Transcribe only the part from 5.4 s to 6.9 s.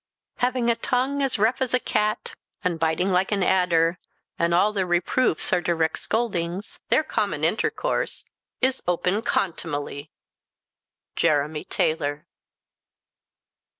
are direct scoldings,